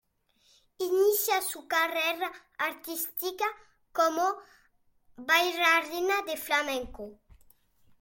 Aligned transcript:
Inicia 0.79 1.43
su 1.43 1.67
carrera 1.67 2.31
artística 2.57 3.45
como 3.91 4.35
bailarina 5.15 6.23
de 6.25 6.37
flamenco. 6.37 7.11